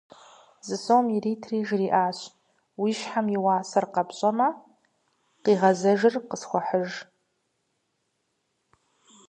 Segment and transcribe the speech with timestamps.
[0.67, 2.19] Зы сом иритри жриӏащ:
[2.81, 4.47] «Уи щхьэм и уасэр къапщӏэмэ,
[5.43, 6.89] къигъэзэжыр къысхуэхьыж».